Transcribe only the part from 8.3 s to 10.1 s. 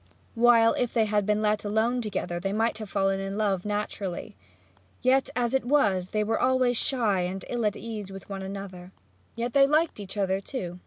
one another. Yet they liked